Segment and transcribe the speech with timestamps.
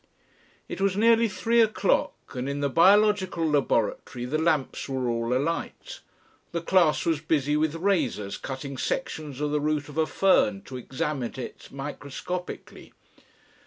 [0.67, 5.99] It was nearly three o'clock, and in the Biological Laboratory the lamps were all alight.
[6.53, 10.77] The class was busy with razors cutting sections of the root of a fern to
[10.77, 12.93] examine it microscopically.